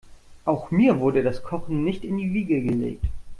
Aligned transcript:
Auch 0.45 0.71
mir 0.71 0.99
wurde 0.99 1.21
das 1.21 1.43
Kochen 1.43 1.83
nicht 1.83 2.03
in 2.03 2.17
die 2.17 2.33
Wiege 2.33 2.59
gelegt. 2.63 3.05